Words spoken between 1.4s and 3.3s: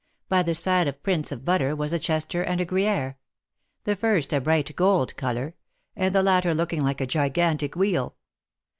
butter was a Chester and a Gruyere: